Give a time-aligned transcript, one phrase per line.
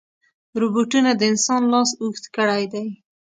[0.61, 2.87] روبوټونه د انسان لاس اوږد کړی دی.